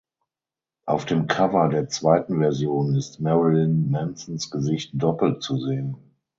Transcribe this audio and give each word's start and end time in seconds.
Auf 0.87 1.05
dem 1.05 1.27
Cover 1.27 1.69
der 1.69 1.87
zweiten 1.87 2.39
Version 2.39 2.95
ist 2.95 3.19
Marilyn 3.21 3.91
Mansons 3.91 4.49
Gesicht 4.49 4.89
doppelt 4.95 5.43
zu 5.43 5.59
sehen. 5.59 5.95